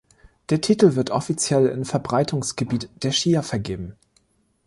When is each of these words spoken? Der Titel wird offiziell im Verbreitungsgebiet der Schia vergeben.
Der 0.49 0.61
Titel 0.61 0.95
wird 0.95 1.11
offiziell 1.11 1.67
im 1.67 1.85
Verbreitungsgebiet 1.85 2.89
der 3.03 3.11
Schia 3.11 3.43
vergeben. 3.43 3.95